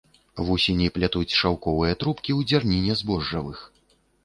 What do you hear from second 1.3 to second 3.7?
шаўковыя трубкі ў дзярніне збожжавых.